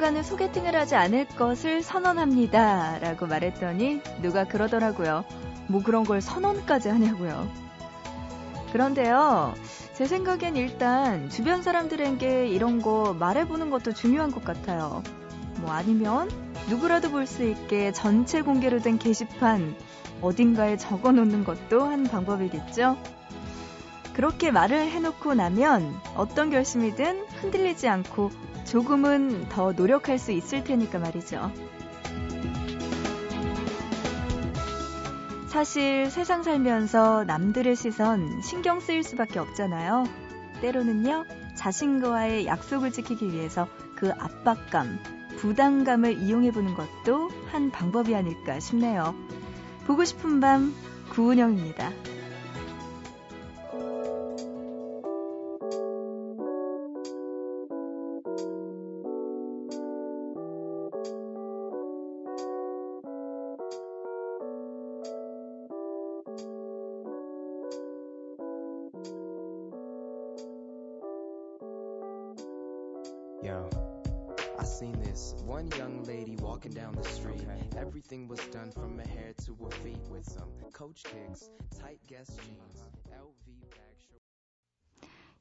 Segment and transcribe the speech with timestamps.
[0.00, 3.00] 당분간은 소개팅을 하지 않을 것을 선언합니다.
[3.00, 5.24] 라고 말했더니 누가 그러더라고요.
[5.68, 7.46] 뭐 그런 걸 선언까지 하냐고요.
[8.72, 9.54] 그런데요,
[9.92, 15.02] 제 생각엔 일단 주변 사람들에게 이런 거 말해보는 것도 중요한 것 같아요.
[15.58, 16.30] 뭐 아니면
[16.70, 19.76] 누구라도 볼 수 있게 전체 공개로 된 게시판
[20.22, 22.96] 어딘가에 적어 놓는 것도 한 방법이겠죠?
[24.14, 28.30] 그렇게 말을 해놓고 나면 어떤 결심이든 흔들리지 않고
[28.64, 31.50] 조금은 더 노력할 수 있을 테니까 말이죠.
[35.48, 40.04] 사실 세상 살면서 남들의 시선 신경 쓰일 수밖에 없잖아요.
[40.60, 41.24] 때로는요,
[41.56, 44.98] 자신과의 약속을 지키기 위해서 그 압박감,
[45.38, 49.14] 부담감을 이용해 보는 것도 한 방법이 아닐까 싶네요.
[49.86, 50.72] 보고 싶은 밤
[51.10, 51.90] 구은영입니다.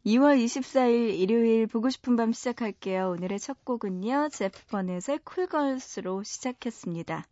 [0.06, 3.10] 2월 24일 일요일 보고 싶은 밤 시작할게요.
[3.10, 4.30] 오늘의 첫 곡은요.
[4.30, 7.26] 제프 버넷의 쿨걸스로 시작했습니다.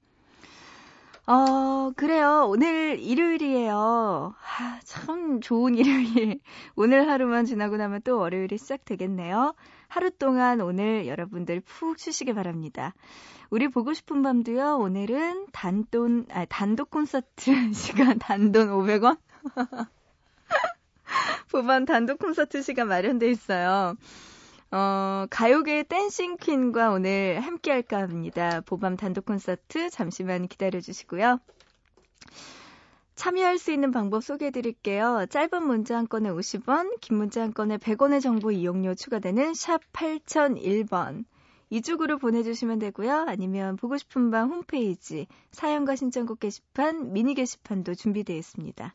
[1.28, 2.46] 어, 그래요.
[2.50, 4.36] 오늘 일요일이에요.
[4.38, 6.42] 아, 참 좋은 일요일.
[6.76, 9.56] 오늘 하루만 지나고 나면 또 월요일이 시작되겠네요.
[9.88, 12.94] 하루 동안 오늘 여러분들 푹 쉬시길 바랍니다.
[13.50, 14.78] 우리 보고 싶은 밤도요.
[14.78, 19.18] 오늘은 단돈, 아, 단독 콘서트 시간 단돈 500원?
[21.52, 23.96] 보반 단독 콘서트 시간 마련돼 있어요.
[24.72, 28.62] 어, 가요계의 댄싱 퀸과 오늘 함께 할까 합니다.
[28.66, 31.40] 보밤 단독 콘서트 잠시만 기다려 주시고요.
[33.18, 35.26] 참여할 수 있는 방법 소개해 드릴게요.
[35.32, 41.26] 짧은 문자 한 건에 50원, 긴 문자 한 건에 100원의 정보 이용료 추가되는 샵 8001번.
[41.72, 43.26] 이쪽으로 보내주시면 되고요.
[43.28, 48.94] 아니면 보고 싶은 밤 홈페이지 사연과 신청곡 게시판, 미니 게시판도 준비되어 있습니다.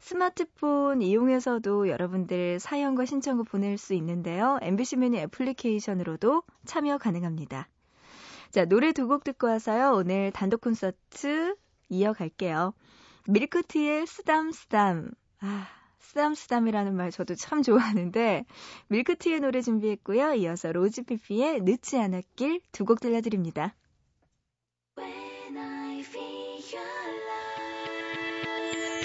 [0.00, 4.58] 스마트폰 이용해서도 여러분들 사연과 신청곡 보낼 수 있는데요.
[4.60, 7.68] MBC 미니 애플리케이션으로도 참여 가능합니다.
[8.50, 9.94] 자, 노래 두 곡 듣고 와서요.
[9.94, 11.56] 오늘 단독 콘서트
[11.88, 12.74] 이어갈게요.
[13.28, 15.10] 밀크티의 쓰담쓰담.
[15.40, 15.68] 아,
[16.00, 18.44] 쓰담쓰담이라는 말 저도 참 좋아하는데
[18.88, 20.34] 밀크티의 노래 준비했고요.
[20.34, 23.74] 이어서 로즈피피의 늦지 않았길 두 곡 들려드립니다.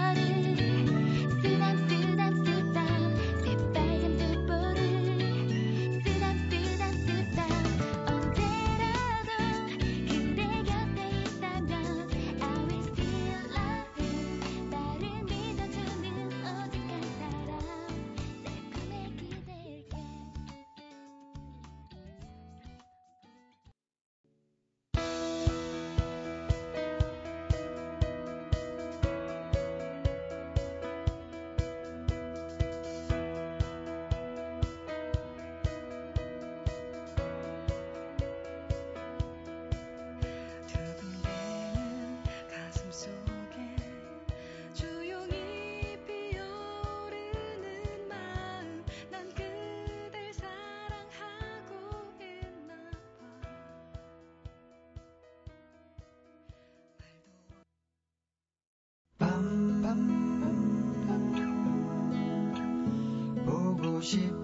[64.00, 64.39] 은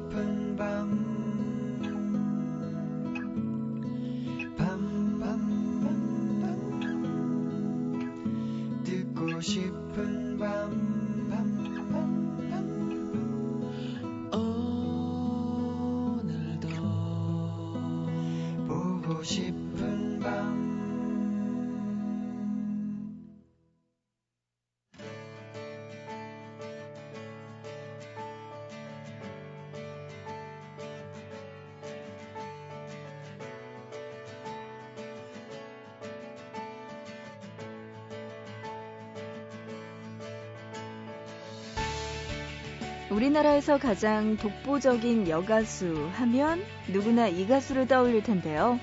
[43.15, 48.77] 우리나라에서 가장 독보적인 여가수 하면 누구나 이 가수를 떠올릴 텐데요.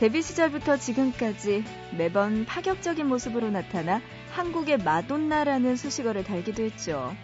[0.00, 1.62] 데뷔 시절부터 지금까지
[1.96, 4.00] 매번 파격적인 모습으로 나타나
[4.32, 7.14] 한국의 마돈나라는 수식어를 달기도 했죠.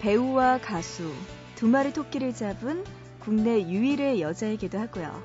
[0.00, 1.10] 배우와 가수,
[1.54, 2.84] 두 마리 토끼를 잡은
[3.18, 5.22] 국내 유일의 여자이기도 하고요.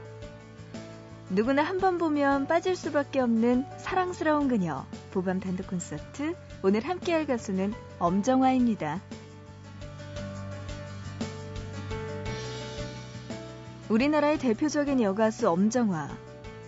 [1.29, 7.73] 누구나 한 번 보면 빠질 수밖에 없는 사랑스러운 그녀 보밤 단독 콘서트 오늘 함께할 가수는
[7.99, 9.01] 엄정화입니다.
[13.87, 16.09] 우리나라의 대표적인 여가수 엄정화.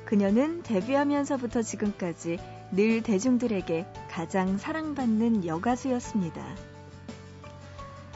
[0.05, 2.37] 그녀는 데뷔하면서부터 지금까지
[2.71, 6.45] 늘 대중들에게 가장 사랑받는 여가수였습니다.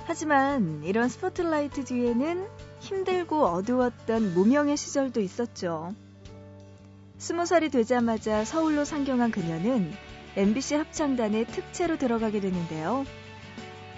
[0.06, 2.46] 하지만 이런 스포트라이트 뒤에는
[2.80, 5.96] 힘들고 어두웠던 무명의 시절도 있었죠.
[7.18, 9.92] 스무 살이 되자마자 서울로 상경한 그녀는
[10.36, 13.06] MBC 합창단의 특채로 들어가게 되는데요.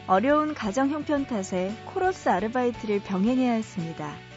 [0.07, 4.32] 어려운 가정 형편 탓에 코러스 아르바이트를 병행해야 했습니다.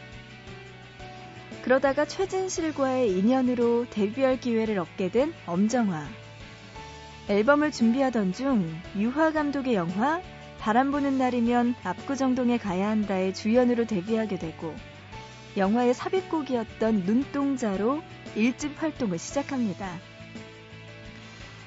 [1.67, 6.07] 그러다가 최진실과의 인연으로 데뷔할 기회를 얻게 된 엄정화.
[7.27, 10.21] 앨범을 준비하던 중 유화 감독의 영화
[10.59, 14.73] 바람 부는 날이면 압구정동에 가야 한다의 주연으로 데뷔하게 되고
[15.57, 18.01] 영화의 삽입곡이었던 눈동자로
[18.37, 19.91] 1집 활동을 시작합니다.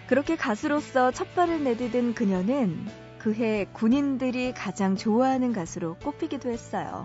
[0.06, 2.86] 그렇게 가수로서 첫 발을 내디딘 그녀는
[3.18, 7.04] 그해 군인들이 가장 좋아하는 가수로 꼽히기도 했어요.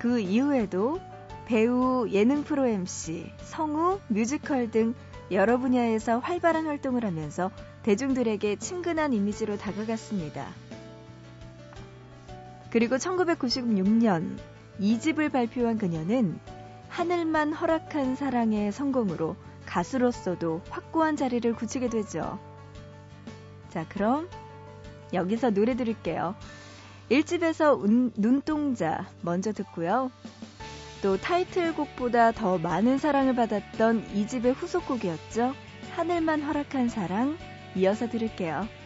[0.00, 0.98] 그 이후에도
[1.44, 4.94] 배우, 예능 프로 MC, 성우, 뮤지컬 등
[5.30, 7.50] 여러 분야에서 활발한 활동을 하면서
[7.82, 10.48] 대중들에게 친근한 이미지로 다가갔습니다.
[12.70, 14.38] 그리고 1996년
[14.80, 16.40] 2집을 발표한 그녀는
[16.88, 19.36] 하늘만 허락한 사랑의 성공으로
[19.66, 22.38] 가수로서도 확고한 자리를 굳히게 되죠.
[23.68, 24.30] 자, 그럼
[25.12, 26.36] 여기서 노래 들을게요.
[27.10, 30.10] 1집에서 눈동자 먼저 듣고요.
[31.02, 35.54] 또 타이틀곡보다 더 많은 사랑을 받았던 2집의 후속곡이었죠.
[35.92, 37.36] 하늘만 허락한 사랑
[37.74, 38.79] 이어서 들을게요.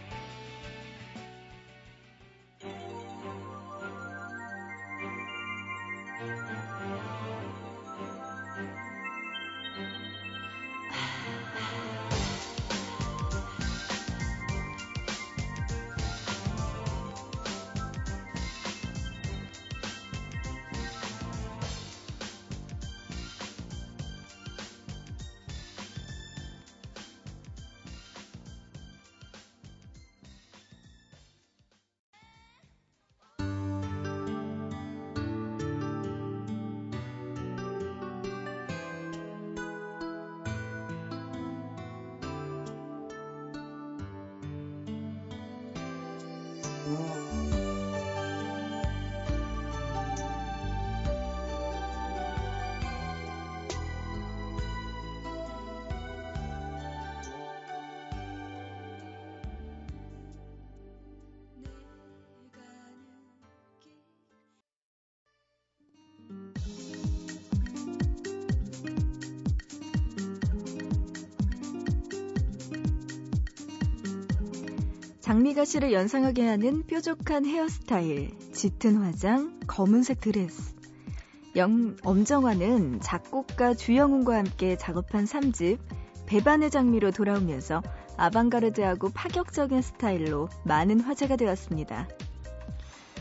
[75.25, 80.75] 장미가 씨를 연상하게 하는 뾰족한 헤어스타일, 짙은 화장, 검은색 드레스.
[81.57, 85.79] 영, 엄정화는 작곡가 주영훈과 함께 작업한 3집
[86.27, 87.83] 배반의 장미로 돌아오면서
[88.19, 92.07] 아방가르드하고 파격적인 스타일로 많은 화제가 되었습니다.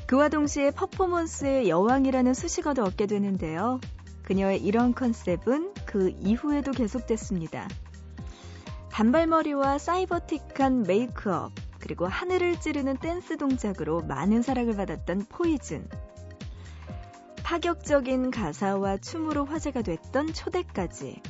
[0.06, 3.80] 그와 동시에 퍼포먼스의 여왕이라는 수식어도 얻게 되는데요.
[4.24, 7.70] 그녀의 이런 컨셉은 그 이후에도 계속됐습니다.
[8.92, 15.86] 단발머리와 사이버틱한 메이크업, 그리고 하늘을 찌르는 댄스 동작으로 많은 사랑을 받았던 포이즌.
[17.44, 21.22] 파격적인 가사와 춤으로 화제가 됐던 초대까지.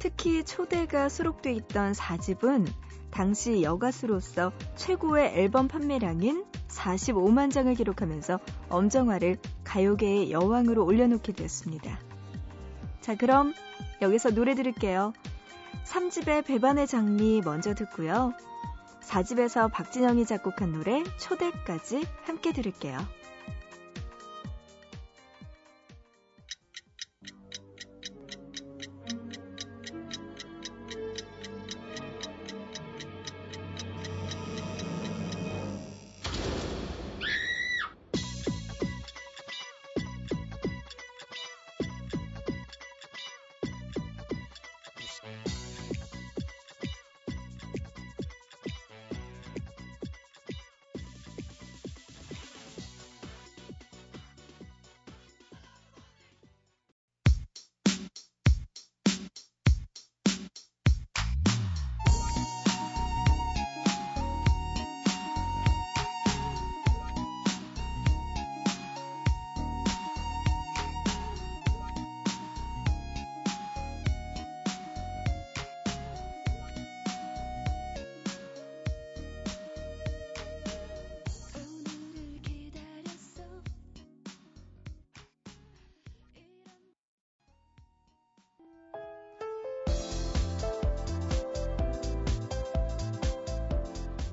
[0.00, 2.66] 특히 초대가 수록돼 있던 4집은
[3.12, 11.96] 당시 여가수로서 최고의 앨범 판매량인 45만 장을 기록하면서 엄정화를 가요계의 여왕으로 올려놓게 되었습니다.
[13.00, 13.54] 자, 그럼
[14.02, 15.12] 여기서 노래 들을게요.
[15.84, 18.34] 3집의 배반의 장미 먼저 듣고요.
[19.08, 22.98] 4집에서 박진영이 작곡한 노래 초대까지 함께 들을게요.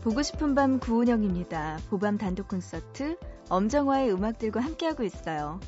[0.05, 1.79] 보고 싶은 밤 구은영입니다.
[1.89, 3.17] 보밤 단독 콘서트
[3.49, 5.59] 엄정화의 음악들과 함께하고 있어요.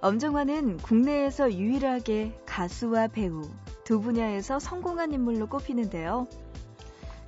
[0.00, 3.42] 엄정화는 국내에서 유일하게 가수와 배우
[3.84, 6.26] 두 분야에서 성공한 인물로 꼽히는데요.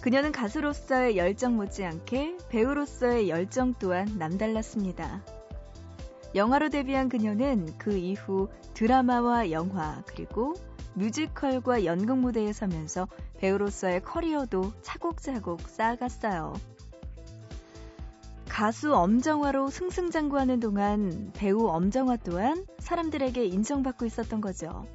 [0.01, 5.23] 그녀는 가수로서의 열정 못지않게 배우로서의 열정 또한 남달랐습니다.
[6.35, 10.55] 영화로 데뷔한 그녀는 그 이후 드라마와 영화 그리고
[10.95, 13.09] 뮤지컬과 연극 무대에 서면서
[13.39, 16.55] 배우로서의 커리어도 차곡차곡 쌓아갔어요.
[18.49, 24.87] 가수 엄정화로 승승장구하는 동안 배우 엄정화 또한 사람들에게 인정받고 있었던 거죠.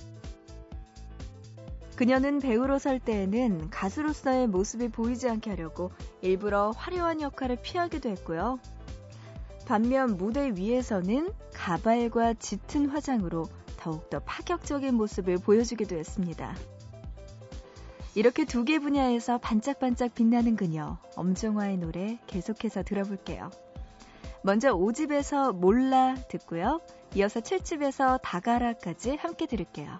[1.95, 5.89] 그녀는 배우로 설 때에는 가수로서의 모습이 보이지 않게 하려고
[6.21, 8.59] 일부러 화려한 역할을 피하기도 했고요.
[9.65, 13.47] 반면 무대 위에서는 가발과 짙은 화장으로
[13.87, 16.53] 더욱더 파격적인 모습을 보여주기도 했습니다.
[18.15, 23.49] 이렇게 두 개 분야에서 반짝반짝 빛나는 그녀, 엄정화의 노래 계속해서 들어볼게요.
[24.43, 26.81] 먼저 5집에서 몰라 듣고요.
[27.15, 29.97] 이어서 7집에서 다가라까지 함께 들을게요.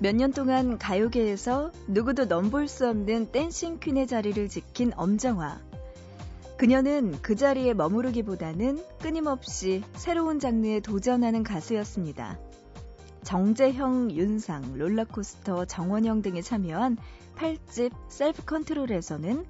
[0.00, 5.60] 몇 년 동안 가요계에서 누구도 넘볼 수 없는 dancing queen의 자리를 지킨 엄정화.
[6.56, 12.38] 그녀는 그 자리에 머무르기보다는 끊임없이 새로운 장르에 도전하는 가수였습니다.
[13.24, 16.96] 정재형, 윤상, 롤러코스터, 정원영 등에 참여한
[17.36, 19.44] 8집 Self Control에서는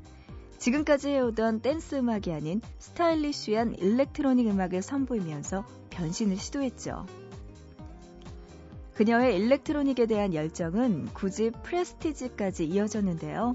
[0.58, 7.06] 지금까지 해오던 댄스 음악이 아닌 stylish한 electronic 음악을 선보이면서 변신을 시도했죠.
[8.98, 13.54] 그녀의 electronic에 대한 열정은 9집 Prestige까지 이어졌는데요.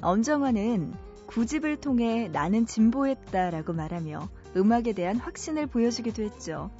[0.00, 0.94] 엄정화는
[1.26, 6.70] 9집을 통해 나는 진보했다라고 말하며 음악에 대한 확신을 보여주기도 했죠.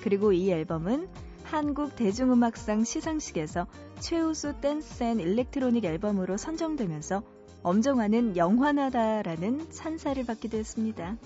[0.00, 1.08] 그리고 이 앨범은
[1.44, 3.66] 한국 대중음악상 시상식에서
[4.00, 7.22] 최우수 dance and electronic 앨범으로 선정되면서
[7.64, 11.18] 엄정화는 영원하다라는 찬사를 받기도 했습니다.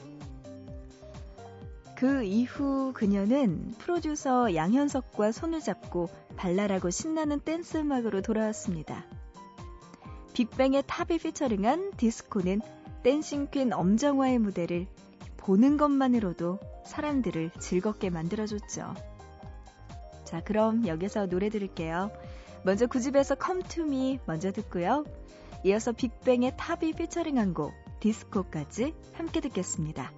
[2.03, 9.05] 그 이후 그녀는 프로듀서 양현석과 손을 잡고 발랄하고 신나는 댄스 음악으로 돌아왔습니다.
[10.33, 12.61] 빅뱅의 탑이 featuring한 디스코는
[13.05, 14.89] dancing queen 엄정화의 무대를
[15.37, 18.95] 보는 것만으로도 사람들을 즐겁게 만들어줬죠.
[20.25, 22.11] 자, 그럼 여기서 노래 들을게요.
[22.65, 25.05] 먼저 9집에서 Come to Me 먼저 듣고요.
[25.63, 30.11] 이어서 빅뱅의 탑이 featuring한 곡 디스코까지 함께 듣겠습니다.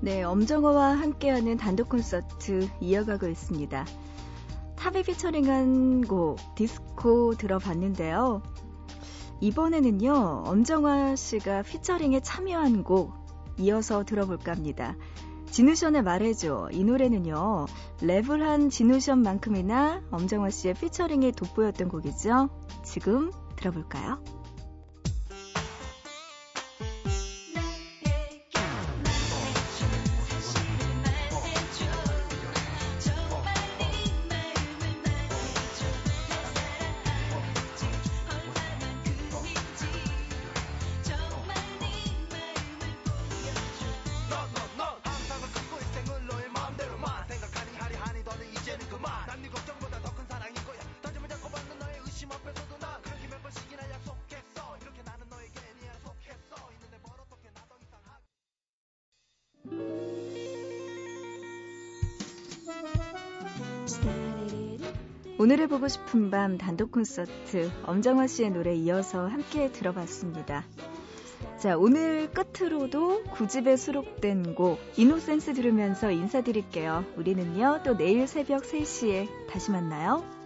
[0.00, 3.84] 네, 엄정화와 함께하는 단독 콘서트 이어가고 있습니다.
[4.76, 8.42] 탑이 피처링한 곡 디스코 들어봤는데요.
[9.40, 13.12] 이번에는요, 엄정화 씨가 피처링에 참여한 곡
[13.58, 14.94] 이어서 들어볼까 합니다.
[15.50, 16.68] 지누션의 말해줘.
[16.70, 17.66] 이 노래는요,
[17.98, 22.50] 랩을 한 지누션만큼이나 엄정화 씨의 피처링이 돋보였던 곡이죠.
[22.84, 24.22] 지금 들어볼까요?
[65.40, 70.64] 오늘을 보고 싶은 밤 단독 콘서트 엄정화 씨의 노래 이어서 함께 들어봤습니다.
[71.58, 77.04] 자, 오늘 끝으로도 구집에 수록된 곡 이노센스 들으면서 인사드릴게요.
[77.16, 80.37] 우리는요, 또 내일 새벽 3시에 다시 만나요.